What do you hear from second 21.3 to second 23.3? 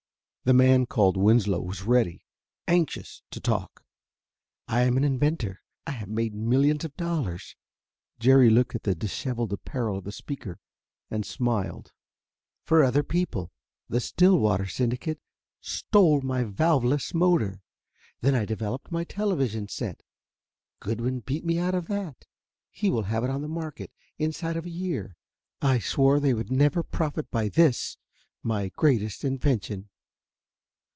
me out of that: he will have it